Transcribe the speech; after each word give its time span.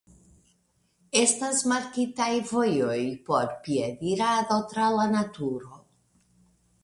Estas 1.23 1.59
markitaj 1.71 2.29
vojoj 2.53 2.97
por 3.27 3.51
piedirado 3.67 4.59
tra 4.73 4.87
la 4.95 5.05
naturo. 5.15 5.81